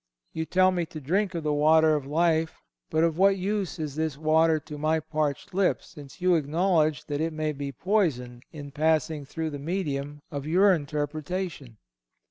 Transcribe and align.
You 0.33 0.45
tell 0.47 0.71
me 0.71 0.87
to 0.87 0.99
drink 0.99 1.35
of 1.35 1.43
the 1.43 1.53
water 1.53 1.93
of 1.93 2.07
life; 2.07 2.59
but 2.89 3.03
of 3.03 3.19
what 3.19 3.37
use 3.37 3.77
is 3.77 3.93
this 3.93 4.17
water 4.17 4.59
to 4.61 4.79
my 4.79 4.99
parched 4.99 5.53
lips, 5.53 5.89
since 5.89 6.19
you 6.19 6.33
acknowledge 6.33 7.05
that 7.05 7.21
it 7.21 7.33
may 7.33 7.51
be 7.51 7.71
poisoned 7.71 8.41
in 8.51 8.71
passing 8.71 9.25
through 9.25 9.51
the 9.51 9.59
medium 9.59 10.23
of 10.31 10.47
your 10.47 10.73
interpretation? 10.73 11.77